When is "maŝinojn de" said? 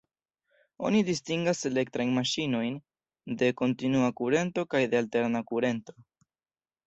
2.15-3.51